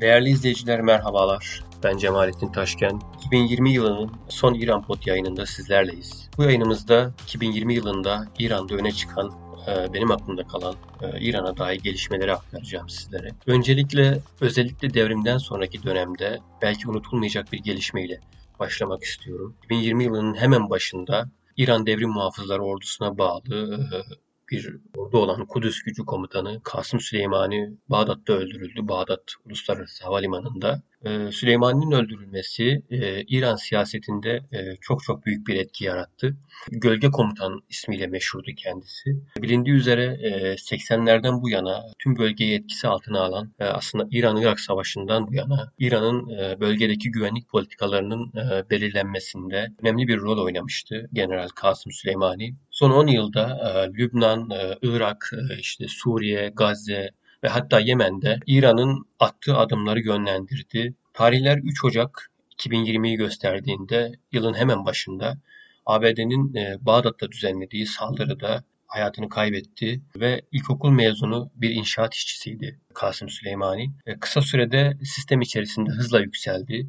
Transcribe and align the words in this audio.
Değerli 0.00 0.28
izleyiciler 0.28 0.80
merhabalar. 0.80 1.64
Ben 1.84 1.96
Cemalettin 1.96 2.52
Taşken. 2.52 3.00
2020 3.26 3.72
yılının 3.72 4.10
son 4.28 4.54
İran 4.54 4.82
Pot 4.82 5.06
yayınında 5.06 5.46
sizlerleyiz. 5.46 6.28
Bu 6.38 6.42
yayınımızda 6.42 7.14
2020 7.22 7.74
yılında 7.74 8.26
İran'da 8.38 8.74
öne 8.74 8.92
çıkan 8.92 9.32
e, 9.68 9.92
benim 9.92 10.10
aklımda 10.10 10.46
kalan 10.46 10.74
e, 11.02 11.20
İran'a 11.20 11.56
dair 11.56 11.80
gelişmeleri 11.80 12.32
aktaracağım 12.32 12.88
sizlere. 12.88 13.28
Öncelikle 13.46 14.18
özellikle 14.40 14.94
devrimden 14.94 15.38
sonraki 15.38 15.82
dönemde 15.82 16.38
belki 16.62 16.88
unutulmayacak 16.88 17.52
bir 17.52 17.58
gelişmeyle 17.58 18.20
başlamak 18.58 19.02
istiyorum. 19.02 19.56
2020 19.64 20.04
yılının 20.04 20.34
hemen 20.34 20.70
başında 20.70 21.30
İran 21.56 21.86
Devrim 21.86 22.10
Muhafızları 22.10 22.62
Ordusu'na 22.62 23.18
bağlı 23.18 23.80
e, 23.94 23.98
bir 24.52 24.76
ordu 24.96 25.18
olan 25.18 25.46
Kudüs 25.46 25.82
Gücü 25.82 26.04
Komutanı 26.04 26.60
Kasım 26.62 27.00
Süleymani 27.00 27.76
Bağdat'ta 27.88 28.32
öldürüldü. 28.32 28.88
Bağdat 28.88 29.34
Uluslararası 29.46 30.04
Havalimanı'nda. 30.04 30.82
Ee, 31.04 31.32
Süleymani'nin 31.32 31.92
öldürülmesi 31.92 32.82
e, 32.90 33.22
İran 33.22 33.56
siyasetinde 33.56 34.30
e, 34.30 34.76
çok 34.80 35.02
çok 35.02 35.26
büyük 35.26 35.46
bir 35.46 35.56
etki 35.56 35.84
yarattı. 35.84 36.36
Gölge 36.70 37.10
Komutan 37.10 37.60
ismiyle 37.68 38.06
meşhurdu 38.06 38.50
kendisi. 38.56 39.10
Bilindiği 39.42 39.74
üzere 39.74 40.04
e, 40.04 40.54
80'lerden 40.54 41.42
bu 41.42 41.50
yana 41.50 41.82
tüm 41.98 42.16
bölgeyi 42.16 42.58
etkisi 42.58 42.88
altına 42.88 43.20
alan 43.20 43.52
e, 43.58 43.64
aslında 43.64 44.06
İran-Irak 44.10 44.60
Savaşı'ndan 44.60 45.26
bu 45.26 45.34
yana 45.34 45.72
İran'ın 45.78 46.28
e, 46.28 46.60
bölgedeki 46.60 47.10
güvenlik 47.10 47.48
politikalarının 47.48 48.32
e, 48.36 48.70
belirlenmesinde 48.70 49.68
önemli 49.82 50.08
bir 50.08 50.18
rol 50.18 50.44
oynamıştı 50.44 51.08
General 51.12 51.48
Kasım 51.48 51.92
Süleymani. 51.92 52.54
Son 52.70 52.90
10 52.90 53.06
yılda 53.06 53.58
e, 53.68 53.92
Lübnan, 53.98 54.50
e, 54.50 54.78
Irak, 54.82 55.30
e, 55.50 55.58
işte 55.58 55.84
Suriye, 55.88 56.48
Gazze, 56.56 57.10
ve 57.44 57.48
hatta 57.48 57.80
Yemen'de 57.80 58.38
İran'ın 58.46 59.06
attığı 59.20 59.56
adımları 59.56 60.00
yönlendirdi. 60.00 60.94
Tarihler 61.12 61.58
3 61.58 61.84
Ocak 61.84 62.30
2020'yi 62.58 63.16
gösterdiğinde 63.16 64.12
yılın 64.32 64.54
hemen 64.54 64.84
başında 64.84 65.38
ABD'nin 65.86 66.54
e, 66.54 66.76
Bağdat'ta 66.80 67.32
düzenlediği 67.32 67.86
saldırıda 67.86 68.64
hayatını 68.86 69.28
kaybetti 69.28 70.02
ve 70.16 70.42
ilkokul 70.52 70.90
mezunu 70.90 71.50
bir 71.54 71.70
inşaat 71.70 72.14
işçisiydi 72.14 72.80
Kasım 72.94 73.28
Süleymani. 73.28 73.92
E, 74.06 74.18
kısa 74.18 74.42
sürede 74.42 74.98
sistem 75.04 75.40
içerisinde 75.40 75.90
hızla 75.90 76.20
yükseldi. 76.20 76.86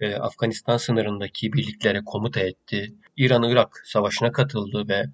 E, 0.00 0.14
Afganistan 0.14 0.76
sınırındaki 0.76 1.52
birliklere 1.52 2.00
komuta 2.06 2.40
etti. 2.40 2.94
İran-Irak 3.16 3.82
savaşına 3.84 4.32
katıldı 4.32 4.88
ve 4.88 5.04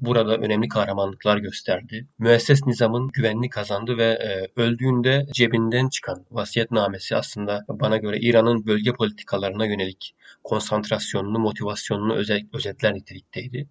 burada 0.00 0.36
önemli 0.36 0.68
kahramanlıklar 0.68 1.38
gösterdi. 1.38 2.06
Müesses 2.18 2.66
nizamın 2.66 3.08
güvenini 3.08 3.48
kazandı 3.48 3.96
ve 3.98 4.04
e, 4.04 4.60
öldüğünde 4.60 5.26
cebinden 5.32 5.88
çıkan 5.88 6.26
vasiyetnamesi 6.30 7.16
aslında 7.16 7.64
bana 7.68 7.96
göre 7.96 8.18
İran'ın 8.20 8.66
bölge 8.66 8.92
politikalarına 8.92 9.66
yönelik 9.66 10.14
konsantrasyonunu, 10.44 11.38
motivasyonunu 11.38 12.14
özetler 12.52 12.94
nitelikteydi. 12.94 13.68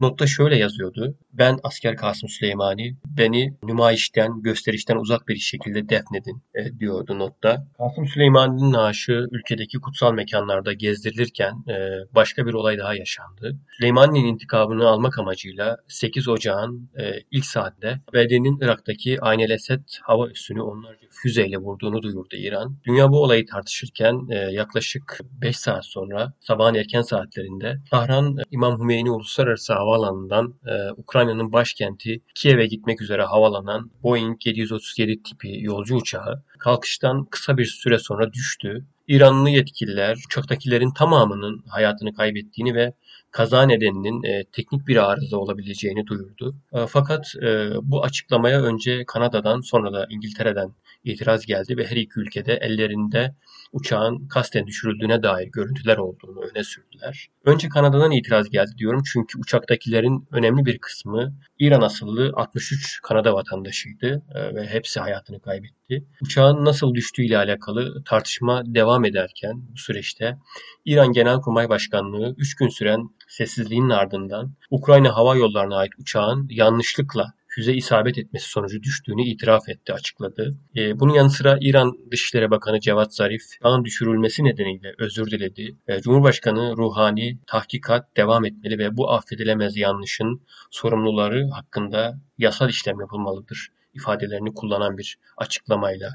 Notta 0.00 0.26
şöyle 0.26 0.56
yazıyordu. 0.56 1.14
Ben 1.32 1.58
asker 1.62 1.96
Kasım 1.96 2.28
Süleymani 2.28 2.96
beni 3.04 3.54
nümayişten, 3.64 4.42
gösterişten 4.42 4.96
uzak 4.96 5.28
bir 5.28 5.36
şekilde 5.36 5.88
defnedin 5.88 6.42
e, 6.54 6.78
diyordu 6.78 7.18
notta. 7.18 7.66
Kasım 7.78 8.06
Süleymani'nin 8.06 8.72
naaşı 8.72 9.26
ülkedeki 9.30 9.78
kutsal 9.78 10.14
mekanlarda 10.14 10.72
gezdirilirken 10.72 11.52
e, 11.68 11.74
başka 12.14 12.46
bir 12.46 12.54
olay 12.54 12.78
daha 12.78 12.94
yaşandı. 12.94 13.56
Süleymani'nin 13.76 14.24
intikamını 14.24 14.88
almak 14.88 15.18
amacıyla 15.18 15.76
8 15.88 16.28
Ocağın 16.28 16.90
e, 16.98 17.20
ilk 17.30 17.46
saatinde 17.46 18.00
BD'nin 18.14 18.58
Irak'taki 18.60 19.20
Ayn 19.20 19.38
el 19.38 19.58
hava 20.02 20.28
üssünü 20.28 20.62
onlarca 20.62 21.08
füzeyle 21.10 21.56
vurduğunu 21.56 22.02
duyurdu 22.02 22.36
İran. 22.36 22.76
Dünya 22.84 23.10
bu 23.10 23.22
olayı 23.22 23.46
tartışırken 23.46 24.28
e, 24.30 24.36
yaklaşık 24.36 25.18
5 25.42 25.56
saat 25.56 25.86
sonra 25.86 26.32
sabahın 26.40 26.74
erken 26.74 27.02
saatlerinde 27.02 27.76
Tahran 27.90 28.36
İmam 28.50 28.80
Hümeyni 28.80 29.10
Uluslararası 29.10 29.72
Hava 29.72 29.89
havaalanından 29.90 30.54
e, 30.66 30.90
Ukrayna'nın 30.96 31.52
başkenti 31.52 32.20
Kiev'e 32.34 32.66
gitmek 32.66 33.02
üzere 33.02 33.22
havalanan 33.22 33.90
Boeing 34.02 34.46
737 34.46 35.22
tipi 35.22 35.58
yolcu 35.60 35.96
uçağı 35.96 36.42
kalkıştan 36.58 37.24
kısa 37.24 37.58
bir 37.58 37.64
süre 37.64 37.98
sonra 37.98 38.32
düştü. 38.32 38.86
İranlı 39.08 39.50
yetkililer 39.50 40.16
uçaktakilerin 40.26 40.90
tamamının 40.90 41.64
hayatını 41.68 42.14
kaybettiğini 42.14 42.74
ve 42.74 42.92
kaza 43.30 43.62
nedeninin 43.62 44.22
e, 44.22 44.44
teknik 44.44 44.86
bir 44.86 45.10
arıza 45.10 45.36
olabileceğini 45.36 46.06
duyurdu. 46.06 46.54
E, 46.72 46.86
fakat 46.86 47.34
e, 47.42 47.70
bu 47.82 48.04
açıklamaya 48.04 48.62
önce 48.62 49.04
Kanada'dan 49.06 49.60
sonra 49.60 49.92
da 49.92 50.06
İngiltere'den 50.10 50.74
itiraz 51.04 51.46
geldi 51.46 51.76
ve 51.76 51.86
her 51.86 51.96
iki 51.96 52.20
ülkede 52.20 52.54
ellerinde 52.54 53.34
uçağın 53.72 54.28
kasten 54.28 54.66
düşürüldüğüne 54.66 55.22
dair 55.22 55.48
görüntüler 55.48 55.96
olduğunu 55.96 56.40
öne 56.40 56.64
sürdüler. 56.64 57.28
Önce 57.44 57.68
Kanada'dan 57.68 58.10
itiraz 58.10 58.50
geldi 58.50 58.70
diyorum 58.78 59.02
çünkü 59.12 59.38
uçaktakilerin 59.38 60.28
önemli 60.32 60.66
bir 60.66 60.78
kısmı 60.78 61.34
İran 61.58 61.80
asıllı 61.80 62.32
63 62.34 63.00
Kanada 63.02 63.34
vatandaşıydı 63.34 64.22
e, 64.34 64.54
ve 64.54 64.66
hepsi 64.66 65.00
hayatını 65.00 65.40
kaybetti. 65.40 66.04
Uçağın 66.22 66.64
nasıl 66.64 66.94
düştüğü 66.94 67.24
ile 67.24 67.38
alakalı 67.38 68.04
tartışma 68.04 68.62
devam 68.66 69.04
ederken 69.04 69.62
bu 69.72 69.78
süreçte 69.78 70.38
İran 70.84 71.12
Genelkurmay 71.12 71.68
Başkanlığı 71.68 72.34
3 72.38 72.56
gün 72.56 72.68
süren 72.68 73.08
sessizliğin 73.28 73.90
ardından 73.90 74.54
Ukrayna 74.70 75.16
Hava 75.16 75.36
Yolları'na 75.36 75.76
ait 75.76 75.92
uçağın 75.98 76.48
yanlışlıkla 76.50 77.32
füze 77.50 77.74
isabet 77.74 78.18
etmesi 78.18 78.48
sonucu 78.48 78.82
düştüğünü 78.82 79.22
itiraf 79.22 79.68
etti, 79.68 79.92
açıkladı. 79.92 80.56
E, 80.76 81.00
bunun 81.00 81.14
yanı 81.14 81.30
sıra 81.30 81.58
İran 81.60 81.98
Dışişleri 82.10 82.50
Bakanı 82.50 82.80
Cevat 82.80 83.14
Zarif, 83.14 83.42
an 83.62 83.84
düşürülmesi 83.84 84.44
nedeniyle 84.44 84.94
özür 84.98 85.30
diledi. 85.30 85.76
E, 85.88 86.00
Cumhurbaşkanı 86.00 86.76
Ruhani 86.76 87.38
tahkikat 87.46 88.16
devam 88.16 88.44
etmeli 88.44 88.78
ve 88.78 88.96
bu 88.96 89.12
affedilemez 89.12 89.76
yanlışın 89.76 90.42
sorumluları 90.70 91.48
hakkında 91.50 92.20
yasal 92.38 92.68
işlem 92.68 93.00
yapılmalıdır 93.00 93.68
ifadelerini 93.94 94.54
kullanan 94.54 94.98
bir 94.98 95.18
açıklamayla 95.36 96.10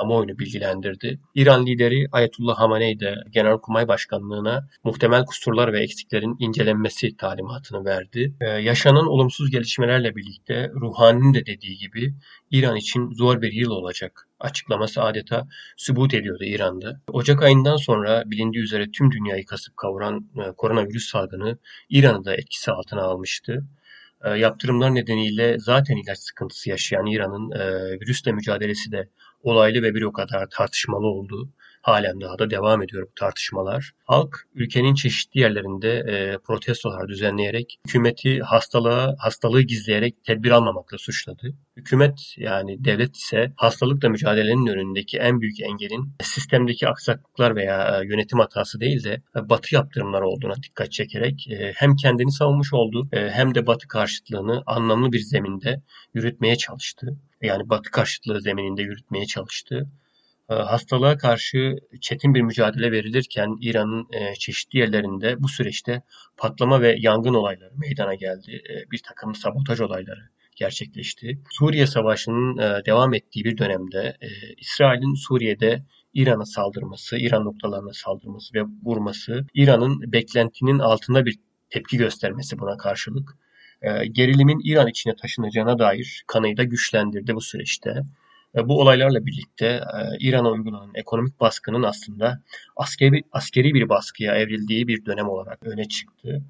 kamuoyunu 0.00 0.38
bilgilendirdi. 0.38 1.20
İran 1.34 1.66
lideri 1.66 2.06
Ayetullah 2.12 2.58
Hamaney 2.58 3.00
de 3.00 3.14
Genelkurmay 3.30 3.88
Başkanlığı'na 3.88 4.68
muhtemel 4.84 5.24
kusurlar 5.24 5.72
ve 5.72 5.80
eksiklerin 5.80 6.36
incelenmesi 6.38 7.16
talimatını 7.16 7.84
verdi. 7.84 8.34
Ee, 8.40 8.46
yaşanan 8.46 9.06
olumsuz 9.06 9.50
gelişmelerle 9.50 10.16
birlikte 10.16 10.70
Ruhani'nin 10.80 11.34
de 11.34 11.46
dediği 11.46 11.76
gibi 11.78 12.14
İran 12.50 12.76
için 12.76 13.10
zor 13.12 13.42
bir 13.42 13.52
yıl 13.52 13.70
olacak 13.70 14.28
açıklaması 14.40 15.02
adeta 15.02 15.48
sübut 15.76 16.14
ediyordu 16.14 16.44
İran'da. 16.44 17.00
Ocak 17.12 17.42
ayından 17.42 17.76
sonra 17.76 18.22
bilindiği 18.26 18.62
üzere 18.62 18.90
tüm 18.90 19.10
dünyayı 19.10 19.46
kasıp 19.46 19.76
kavuran 19.76 20.30
e, 20.36 20.52
koronavirüs 20.56 21.10
salgını 21.10 21.58
İran'ı 21.90 22.24
da 22.24 22.34
etkisi 22.34 22.70
altına 22.70 23.02
almıştı. 23.02 23.64
E, 24.24 24.30
yaptırımlar 24.30 24.94
nedeniyle 24.94 25.58
zaten 25.58 25.96
ilaç 25.96 26.18
sıkıntısı 26.18 26.70
yaşayan 26.70 27.06
İran'ın 27.06 27.50
e, 27.50 27.90
virüsle 28.00 28.32
mücadelesi 28.32 28.92
de 28.92 29.08
olaylı 29.42 29.82
ve 29.82 29.94
bir 29.94 30.02
o 30.02 30.12
kadar 30.12 30.46
tartışmalı 30.50 31.06
oldu. 31.06 31.48
Halen 31.82 32.20
daha 32.20 32.38
da 32.38 32.50
devam 32.50 32.82
ediyor 32.82 33.02
bu 33.02 33.14
tartışmalar. 33.14 33.92
Halk 34.04 34.36
ülkenin 34.54 34.94
çeşitli 34.94 35.40
yerlerinde 35.40 35.88
e, 35.88 36.38
protestolar 36.38 37.08
düzenleyerek 37.08 37.78
hükümeti 37.86 38.40
hastalığı 38.40 39.16
hastalığı 39.18 39.62
gizleyerek 39.62 40.24
tedbir 40.24 40.50
almamakla 40.50 40.98
suçladı. 40.98 41.54
Hükümet 41.76 42.34
yani 42.36 42.84
devlet 42.84 43.16
ise 43.16 43.52
hastalıkla 43.56 44.08
mücadelenin 44.08 44.66
önündeki 44.66 45.18
en 45.18 45.40
büyük 45.40 45.60
engelin 45.60 46.12
sistemdeki 46.22 46.88
aksaklıklar 46.88 47.56
veya 47.56 48.00
e, 48.00 48.06
yönetim 48.06 48.38
hatası 48.38 48.80
değil 48.80 49.04
de 49.04 49.22
e, 49.36 49.48
batı 49.48 49.74
yaptırımları 49.74 50.26
olduğuna 50.26 50.54
dikkat 50.62 50.92
çekerek 50.92 51.48
e, 51.50 51.72
hem 51.76 51.96
kendini 51.96 52.32
savunmuş 52.32 52.72
oldu 52.72 53.08
hem 53.12 53.54
de 53.54 53.66
batı 53.66 53.88
karşıtlığını 53.88 54.62
anlamlı 54.66 55.12
bir 55.12 55.20
zeminde 55.20 55.82
yürütmeye 56.14 56.56
çalıştı 56.56 57.16
yani 57.42 57.68
Batı 57.68 57.90
karşıtlığı 57.90 58.40
zemininde 58.40 58.82
yürütmeye 58.82 59.26
çalıştı. 59.26 59.88
Ee, 60.50 60.54
hastalığa 60.54 61.18
karşı 61.18 61.76
çetin 62.00 62.34
bir 62.34 62.40
mücadele 62.40 62.92
verilirken 62.92 63.56
İran'ın 63.60 64.06
e, 64.12 64.34
çeşitli 64.34 64.78
yerlerinde 64.78 65.42
bu 65.42 65.48
süreçte 65.48 66.02
patlama 66.36 66.80
ve 66.80 66.96
yangın 66.98 67.34
olayları 67.34 67.72
meydana 67.76 68.14
geldi. 68.14 68.62
E, 68.70 68.90
bir 68.90 69.00
takım 69.08 69.34
sabotaj 69.34 69.80
olayları 69.80 70.20
gerçekleşti. 70.56 71.42
Suriye 71.50 71.86
Savaşı'nın 71.86 72.58
e, 72.58 72.84
devam 72.86 73.14
ettiği 73.14 73.44
bir 73.44 73.58
dönemde 73.58 74.16
İsrail'in 74.58 75.14
Suriye'de 75.14 75.82
İran'a 76.14 76.44
saldırması, 76.44 77.16
İran 77.16 77.44
noktalarına 77.44 77.92
saldırması 77.92 78.54
ve 78.54 78.62
vurması, 78.84 79.46
İran'ın 79.54 80.12
beklentinin 80.12 80.78
altında 80.78 81.26
bir 81.26 81.38
tepki 81.70 81.96
göstermesi 81.96 82.58
buna 82.58 82.76
karşılık 82.76 83.36
gerilimin 84.12 84.60
İran 84.64 84.88
içine 84.88 85.16
taşınacağına 85.16 85.78
dair 85.78 86.24
kanıyı 86.26 86.56
da 86.56 86.64
güçlendirdi 86.64 87.34
bu 87.34 87.40
süreçte. 87.40 88.02
Bu 88.54 88.80
olaylarla 88.80 89.26
birlikte 89.26 89.66
e, 89.66 90.18
İran'a 90.20 90.50
uygulanan 90.50 90.90
ekonomik 90.94 91.40
baskının 91.40 91.82
aslında 91.82 92.42
askeri, 92.76 93.22
askeri 93.32 93.74
bir 93.74 93.88
baskıya 93.88 94.34
evrildiği 94.34 94.88
bir 94.88 95.04
dönem 95.04 95.28
olarak 95.28 95.58
öne 95.66 95.84
çıktı. 95.84 96.42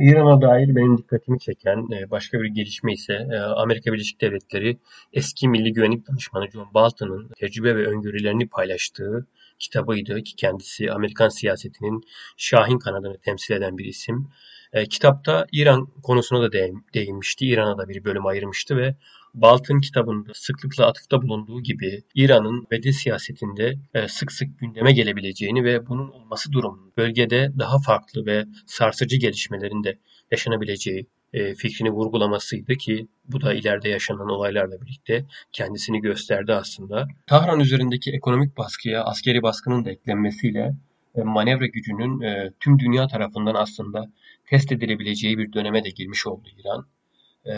İran'a 0.00 0.40
dair 0.40 0.76
benim 0.76 0.98
dikkatimi 0.98 1.40
çeken 1.40 1.86
e, 1.92 2.10
başka 2.10 2.40
bir 2.40 2.48
gelişme 2.48 2.92
ise 2.92 3.28
e, 3.32 3.36
Amerika 3.36 3.92
Birleşik 3.92 4.20
Devletleri 4.20 4.78
eski 5.12 5.48
Milli 5.48 5.72
Güvenlik 5.72 6.08
Danışmanı 6.08 6.50
John 6.50 6.68
Bolton'ın 6.74 7.28
tecrübe 7.38 7.76
ve 7.76 7.86
öngörülerini 7.86 8.48
paylaştığı 8.48 9.26
kitabıydı 9.58 10.22
ki 10.22 10.36
kendisi 10.36 10.92
Amerikan 10.92 11.28
siyasetinin 11.28 12.00
şahin 12.36 12.78
kanadını 12.78 13.18
temsil 13.18 13.54
eden 13.54 13.78
bir 13.78 13.84
isim. 13.84 14.28
E, 14.72 14.86
kitapta 14.86 15.46
İran 15.52 15.86
konusuna 16.02 16.42
da 16.42 16.52
değinmişti. 16.94 17.46
İran'a 17.46 17.78
da 17.78 17.88
bir 17.88 18.04
bölüm 18.04 18.26
ayırmıştı 18.26 18.76
ve 18.76 18.96
Baltın 19.34 19.80
kitabında 19.80 20.32
sıklıkla 20.34 20.86
atıfta 20.86 21.22
bulunduğu 21.22 21.62
gibi 21.62 22.02
İran'ın 22.14 22.66
bede 22.70 22.92
siyasetinde 22.92 23.78
e, 23.94 24.08
sık 24.08 24.32
sık 24.32 24.58
gündeme 24.58 24.92
gelebileceğini 24.92 25.64
ve 25.64 25.86
bunun 25.86 26.10
olması 26.10 26.52
durumunun 26.52 26.92
bölgede 26.96 27.52
daha 27.58 27.78
farklı 27.78 28.26
ve 28.26 28.44
sarsıcı 28.66 29.16
gelişmelerin 29.16 29.84
de 29.84 29.98
yaşanabileceği 30.30 31.06
e, 31.34 31.54
fikrini 31.54 31.90
vurgulamasıydı 31.90 32.74
ki 32.74 33.06
bu 33.24 33.40
da 33.40 33.54
ileride 33.54 33.88
yaşanan 33.88 34.28
olaylarla 34.28 34.80
birlikte 34.80 35.24
kendisini 35.52 36.00
gösterdi 36.00 36.52
aslında. 36.52 37.08
Tahran 37.26 37.60
üzerindeki 37.60 38.10
ekonomik 38.10 38.56
baskıya 38.56 39.04
askeri 39.04 39.42
baskının 39.42 39.84
da 39.84 39.90
eklenmesiyle 39.90 40.74
e, 41.14 41.22
manevra 41.22 41.66
gücünün 41.66 42.22
tüm 42.60 42.78
dünya 42.78 43.06
tarafından 43.08 43.54
aslında 43.54 44.10
test 44.46 44.72
edilebileceği 44.72 45.38
bir 45.38 45.52
döneme 45.52 45.84
de 45.84 45.90
girmiş 45.90 46.26
oldu 46.26 46.48
İran. 46.58 46.86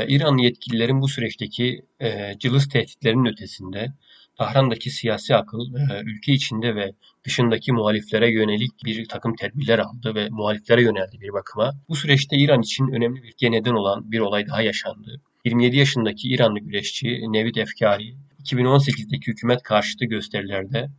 İran 0.08 0.38
yetkililerin 0.38 1.00
bu 1.00 1.08
süreçteki 1.08 1.82
e, 2.00 2.38
cılız 2.38 2.68
tehditlerin 2.68 3.24
ötesinde 3.24 3.92
Tahran'daki 4.36 4.90
siyasi 4.90 5.34
akıl 5.34 5.74
e, 5.74 6.02
ülke 6.04 6.32
içinde 6.32 6.74
ve 6.74 6.92
dışındaki 7.24 7.72
muhaliflere 7.72 8.32
yönelik 8.32 8.84
bir 8.84 9.08
takım 9.08 9.34
tedbirler 9.34 9.78
aldı 9.78 10.14
ve 10.14 10.28
muhaliflere 10.30 10.82
yöneldi 10.82 11.20
bir 11.20 11.32
bakıma. 11.32 11.72
Bu 11.88 11.96
süreçte 11.96 12.36
İran 12.36 12.62
için 12.62 12.88
önemli 12.88 13.22
bir 13.22 13.52
neden 13.52 13.74
olan 13.74 14.12
bir 14.12 14.20
olay 14.20 14.48
daha 14.48 14.62
yaşandı. 14.62 15.20
27 15.44 15.76
yaşındaki 15.76 16.28
İranlı 16.28 16.58
güreşçi 16.58 17.32
Nevid 17.32 17.56
Efkari 17.56 18.14
2018'deki 18.44 19.26
hükümet 19.26 19.62
karşıtı 19.62 20.04
gösterilerde 20.04 20.90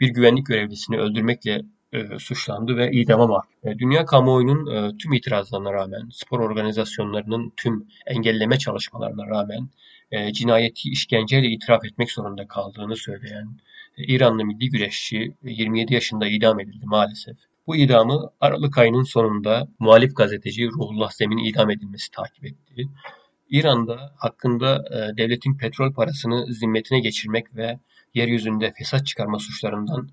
bir 0.00 0.08
güvenlik 0.08 0.46
görevlisini 0.46 0.98
öldürmekle 0.98 1.62
e, 1.92 2.18
suçlandı 2.18 2.76
ve 2.76 2.92
idama 2.92 3.26
mahkum. 3.26 3.70
E, 3.70 3.78
dünya 3.78 4.04
kamuoyunun 4.04 4.74
e, 4.74 4.96
tüm 4.96 5.12
itirazlarına 5.12 5.72
rağmen, 5.72 6.08
spor 6.12 6.40
organizasyonlarının 6.40 7.52
tüm 7.56 7.88
engelleme 8.06 8.58
çalışmalarına 8.58 9.26
rağmen 9.26 9.68
e, 10.10 10.32
cinayeti 10.32 10.88
işkenceyle 10.88 11.46
itiraf 11.46 11.84
etmek 11.84 12.12
zorunda 12.12 12.48
kaldığını 12.48 12.96
söyleyen 12.96 13.58
e, 13.96 14.04
İranlı 14.04 14.44
milli 14.44 14.70
güreşçi 14.70 15.34
27 15.42 15.94
yaşında 15.94 16.28
idam 16.28 16.60
edildi 16.60 16.86
maalesef. 16.86 17.36
Bu 17.66 17.76
idamı 17.76 18.30
Aralık 18.40 18.78
ayının 18.78 19.02
sonunda 19.02 19.68
muhalif 19.78 20.16
gazeteci 20.16 20.68
Ruhullah 20.68 21.10
Zem'in 21.10 21.44
idam 21.44 21.70
edilmesi 21.70 22.10
takip 22.10 22.44
etti. 22.44 22.88
İran'da 23.50 24.14
hakkında 24.16 24.84
e, 24.90 25.16
devletin 25.16 25.56
petrol 25.56 25.92
parasını 25.92 26.52
zimmetine 26.52 27.00
geçirmek 27.00 27.56
ve 27.56 27.78
yeryüzünde 28.14 28.72
fesat 28.78 29.06
çıkarma 29.06 29.38
suçlarından 29.38 30.08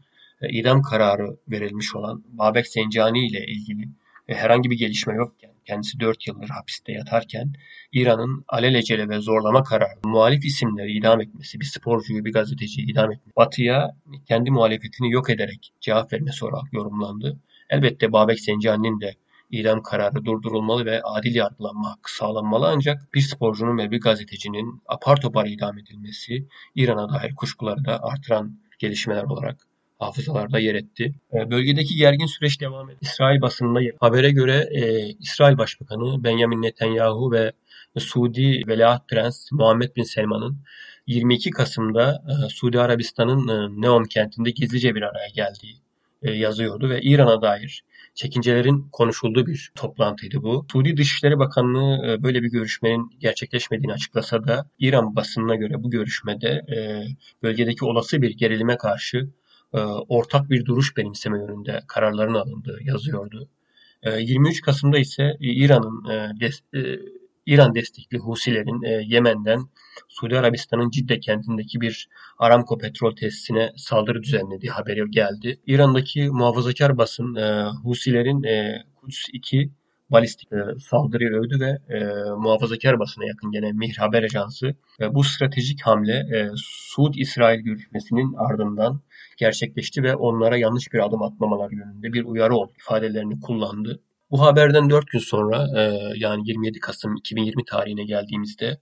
idam 0.50 0.82
kararı 0.82 1.38
verilmiş 1.48 1.96
olan 1.96 2.24
Babek 2.28 2.68
Sencani 2.68 3.28
ile 3.28 3.46
ilgili 3.46 3.90
herhangi 4.28 4.70
bir 4.70 4.78
gelişme 4.78 5.14
yokken, 5.14 5.53
kendisi 5.66 6.00
4 6.00 6.28
yıldır 6.28 6.50
hapiste 6.50 6.92
yatarken 6.92 7.54
İran'ın 7.92 8.46
alelacele 8.48 9.10
ve 9.10 9.20
zorlama 9.20 9.64
kararı 9.64 10.00
muhalif 10.06 10.46
isimleri 10.46 10.92
idam 10.92 11.22
etmesi, 11.22 11.60
bir 11.60 11.66
sporcuyu, 11.66 12.26
bir 12.26 12.34
gazeteciyi 12.34 12.92
idam 12.92 13.12
etmesi, 13.12 13.36
Batı'ya 13.36 13.96
kendi 14.28 14.52
muhalefetini 14.52 15.12
yok 15.12 15.30
ederek 15.30 15.74
cevap 15.82 16.14
vermesi 16.14 16.46
olarak 16.46 16.74
yorumlandı. 16.74 17.40
Elbette 17.70 18.12
Babek 18.12 18.40
Sencani'nin 18.40 19.02
de 19.02 19.16
idam 19.52 19.84
kararı 19.84 20.26
durdurulmalı 20.26 20.86
ve 20.86 21.02
adil 21.04 21.36
yargılanma 21.36 21.92
hakkı 21.92 22.16
sağlanmalı 22.16 22.68
ancak 22.68 23.14
bir 23.14 23.22
sporcunun 23.22 23.78
ve 23.78 23.92
bir 23.92 24.02
gazetecinin 24.02 24.82
apar 24.88 25.22
topar 25.22 25.46
idam 25.46 25.80
edilmesi 25.80 26.48
İran'a 26.76 27.10
dair 27.10 27.36
kuşkuları 27.36 27.86
da 27.86 28.04
artıran 28.04 28.60
gelişmeler 28.80 29.24
olarak 29.24 29.68
hafızalarda 30.00 30.60
yer 30.60 30.76
etti. 30.76 31.14
E, 31.34 31.52
bölgedeki 31.52 31.96
gergin 31.96 32.26
süreç 32.26 32.62
devam 32.62 32.90
etti. 32.90 33.00
İsrail 33.02 33.42
basınında 33.42 33.80
habere 34.00 34.32
göre 34.32 34.70
e, 34.72 35.08
İsrail 35.20 35.58
Başbakanı 35.58 36.24
Benjamin 36.24 36.62
Netanyahu 36.62 37.32
ve 37.32 37.52
Suudi 37.98 38.62
Veliaht 38.68 39.10
Prens 39.10 39.52
Muhammed 39.52 39.96
Bin 39.96 40.04
Selman'ın 40.04 40.58
22 41.08 41.50
Kasım'da 41.50 42.24
e, 42.28 42.50
Suudi 42.50 42.80
Arabistan'ın 42.80 43.48
e, 43.48 43.82
Neom 43.82 44.04
kentinde 44.04 44.52
gizlice 44.52 44.96
bir 44.96 45.02
araya 45.02 45.30
geldiği 45.30 45.76
e, 46.22 46.32
yazıyordu 46.32 46.90
ve 46.90 47.02
İran'a 47.02 47.42
dair 47.42 47.84
çekincelerin 48.16 48.90
konuşulduğu 48.92 49.46
bir 49.46 49.72
toplantıydı 49.76 50.44
bu. 50.44 50.66
Suudi 50.72 50.98
Dışişleri 50.98 51.40
Bakanlığı 51.40 52.08
e, 52.08 52.24
böyle 52.24 52.44
bir 52.44 52.52
görüşmenin 52.52 53.12
gerçekleşmediğini 53.20 53.94
açıklasa 53.94 54.48
da 54.48 54.70
İran 54.80 55.16
basınına 55.16 55.56
göre 55.56 55.84
bu 55.84 55.90
görüşmede 55.92 56.48
e, 56.76 56.78
bölgedeki 57.44 57.86
olası 57.86 58.22
bir 58.22 58.38
gerilime 58.38 58.78
karşı 58.78 59.30
ortak 60.08 60.50
bir 60.50 60.66
duruş 60.66 60.98
benimseme 60.98 61.38
yönünde 61.40 61.80
kararların 61.88 62.34
alındığı 62.34 62.80
yazıyordu. 62.84 63.50
23 64.06 64.58
e, 64.58 64.62
Kasım'da 64.62 65.00
ise 65.00 65.38
İran'ın 65.40 66.10
e, 66.10 67.00
İran 67.46 67.76
destekli 67.76 68.18
Husilerin 68.18 69.02
Yemen'den 69.10 69.60
Suudi 70.10 70.40
Arabistan'ın 70.40 70.90
Cidde 70.90 71.20
kentindeki 71.20 71.82
bir 71.82 72.10
Aramco 72.40 72.78
petrol 72.78 73.16
tesisine 73.16 73.72
saldırı 73.76 74.24
düzenlediği 74.24 74.72
haberi 74.72 75.12
geldi. 75.12 75.60
İran'daki 75.68 76.30
muhafazakar 76.30 76.98
basın 76.98 77.36
Husilerin 77.84 78.42
Kudüs 78.96 79.26
2 79.34 79.72
balistik 80.14 80.50
saldırıyı 80.90 81.30
övdü 81.30 81.60
ve 81.60 81.96
e, 81.98 82.04
muhafazakar 82.38 83.00
basına 83.00 83.26
yakın 83.26 83.52
gene 83.52 83.72
Mir 83.72 83.96
Haber 83.98 84.24
Ajansı 84.24 84.76
e, 85.02 85.14
bu 85.14 85.24
stratejik 85.24 85.82
hamle 85.82 86.14
e, 86.14 86.50
Suud-İsrail 86.56 87.60
görüşmesinin 87.60 88.34
ardından 88.38 89.02
gerçekleşti 89.38 90.04
ve 90.04 90.16
onlara 90.16 90.58
yanlış 90.58 90.94
bir 90.94 91.06
adım 91.06 91.24
atmamalar 91.24 91.72
yönünde 91.72 92.14
bir 92.14 92.24
uyarı 92.24 92.56
oldu 92.56 92.72
ifadelerini 92.80 93.40
kullandı. 93.40 94.02
Bu 94.32 94.42
haberden 94.42 94.90
4 94.90 95.08
gün 95.08 95.20
sonra 95.20 95.68
e, 95.80 96.00
yani 96.16 96.42
27 96.48 96.80
Kasım 96.80 97.16
2020 97.16 97.66
tarihine 97.66 98.04
geldiğimizde 98.04 98.80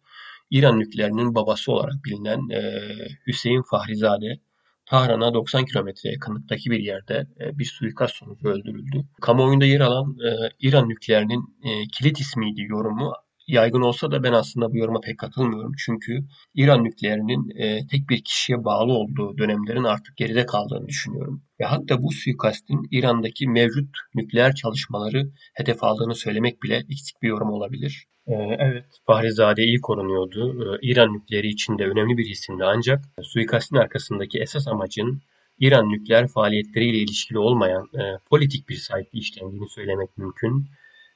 İran 0.49 0.79
nükleerinin 0.79 1.35
babası 1.35 1.71
olarak 1.71 1.95
bilinen 2.05 2.49
e, 2.49 2.81
Hüseyin 3.27 3.61
Fahrizade 3.61 4.39
Tahran'a 4.85 5.33
90 5.33 5.65
kilometre 5.65 6.09
yakınlıktaki 6.09 6.71
bir 6.71 6.79
yerde 6.79 7.27
e, 7.39 7.59
bir 7.59 7.65
suikast 7.65 8.15
sonucu 8.15 8.49
öldürüldü. 8.49 9.05
Kamuoyunda 9.21 9.65
yer 9.65 9.79
alan 9.79 10.17
İran 10.59 10.89
nükleerinin 10.89 11.57
kilit 11.91 12.19
ismiydi 12.19 12.61
yorumu 12.61 13.13
yaygın 13.51 13.81
olsa 13.81 14.11
da 14.11 14.23
ben 14.23 14.33
aslında 14.33 14.71
bu 14.71 14.77
yoruma 14.77 14.99
pek 14.99 15.17
katılmıyorum. 15.17 15.71
Çünkü 15.85 16.19
İran 16.55 16.83
nükleerinin 16.83 17.49
e, 17.57 17.87
tek 17.87 18.09
bir 18.09 18.23
kişiye 18.23 18.63
bağlı 18.63 18.91
olduğu 18.93 19.37
dönemlerin 19.37 19.83
artık 19.83 20.17
geride 20.17 20.45
kaldığını 20.45 20.87
düşünüyorum. 20.87 21.43
Ve 21.59 21.65
hatta 21.65 22.03
bu 22.03 22.11
suikastin 22.11 22.87
İran'daki 22.91 23.47
mevcut 23.47 23.89
nükleer 24.15 24.55
çalışmaları 24.55 25.31
hedef 25.53 25.83
aldığını 25.83 26.15
söylemek 26.15 26.63
bile 26.63 26.75
eksik 26.75 27.21
bir 27.21 27.29
yorum 27.29 27.49
olabilir. 27.49 28.05
Ee, 28.27 28.33
evet, 28.59 28.85
Fahrizade 29.05 29.63
iyi 29.63 29.81
korunuyordu. 29.81 30.63
Ee, 30.63 30.79
İran 30.81 31.13
nükleeri 31.13 31.47
için 31.47 31.77
de 31.77 31.83
önemli 31.85 32.17
bir 32.17 32.25
isimdi 32.25 32.63
ancak 32.63 33.05
suikastin 33.21 33.77
arkasındaki 33.77 34.39
esas 34.39 34.67
amacın 34.67 35.21
İran 35.59 35.89
nükleer 35.89 36.27
faaliyetleriyle 36.27 36.97
ilişkili 36.97 37.39
olmayan 37.39 37.83
e, 37.83 38.03
politik 38.29 38.69
bir 38.69 38.75
sayede 38.75 39.09
işlendiğini 39.13 39.69
söylemek 39.69 40.17
mümkün. 40.17 40.67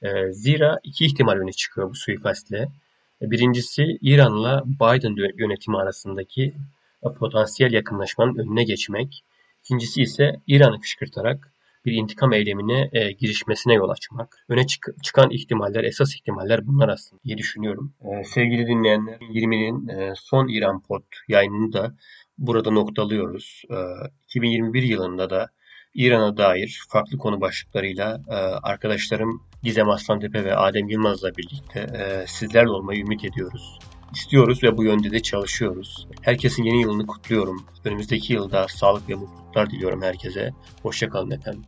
E, 0.02 0.32
zira 0.32 0.80
iki 0.84 1.06
ihtimal 1.06 1.34
öne 1.34 1.52
çıkıyor 1.52 1.90
bu 1.90 1.96
suikastle. 1.96 2.68
Birincisi 3.22 3.98
İran'la 4.02 4.64
Biden 4.66 5.16
yönetimi 5.38 5.78
arasındaki 5.78 6.54
potansiyel 7.20 7.74
yakınlaşmanın 7.74 8.36
önüne 8.36 8.64
geçmek. 8.64 9.24
İkincisi 9.64 10.02
ise 10.02 10.36
İran'ı 10.48 10.80
kışkırtarak 10.80 11.52
bir 11.86 11.92
intikam 11.92 12.34
eylemine 12.34 12.90
e, 12.94 13.12
girişmesine 13.12 13.74
yol 13.74 13.90
açmak. 13.90 14.46
Öne 14.50 14.68
çık- 14.68 15.04
çıkan 15.04 15.30
ihtimaller, 15.32 15.84
esas 15.84 16.16
ihtimaller 16.16 16.68
bunlar 16.68 16.90
aslında 16.90 17.24
diye 17.24 17.38
düşünüyorum. 17.38 17.94
E, 18.02 18.24
sevgili 18.24 18.68
dinleyenler, 18.68 19.18
20'nin 19.20 19.88
e, 19.88 20.14
son 20.16 20.48
İran 20.48 20.82
Pod 20.82 21.04
yayınını 21.28 21.74
da 21.74 21.96
burada 22.38 22.72
noktalıyoruz. 22.72 23.64
E, 23.70 23.75
2021 24.24 24.84
yılında 24.84 25.30
da 25.30 25.50
İran'a 25.94 26.38
dair 26.38 26.82
farklı 26.90 27.18
konu 27.18 27.42
başlıklarıyla 27.42 28.22
e, 28.30 28.34
arkadaşlarım 28.64 29.44
Gizem 29.65 29.89
Aslantepe 29.89 30.43
ve 30.43 30.55
Adem 30.55 30.89
Yılmaz'la 30.89 31.38
birlikte 31.38 31.79
e, 31.79 32.27
sizlerle 32.27 32.69
olmayı 32.69 33.01
ümit 33.01 33.25
ediyoruz. 33.25 33.79
İstiyoruz 34.13 34.63
ve 34.63 34.77
bu 34.77 34.84
yönde 34.84 35.12
de 35.12 35.19
çalışıyoruz. 35.19 36.07
Herkesin 36.22 36.63
yeni 36.63 36.81
yılını 36.81 37.07
kutluyorum. 37.07 37.65
Önümüzdeki 37.86 38.34
yılda 38.34 38.67
sağlık 38.67 39.10
ve 39.10 39.15
mutluluklar 39.15 39.69
diliyorum 39.69 40.01
herkese. 40.01 40.51
Hoşçakalın 40.81 41.31
efendim. 41.31 41.63